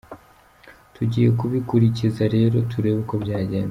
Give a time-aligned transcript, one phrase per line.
[0.95, 3.59] Tugiye kubikurikiza rero turebe uko byagenda.